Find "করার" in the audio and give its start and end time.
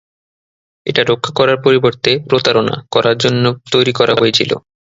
1.37-1.57, 2.93-3.15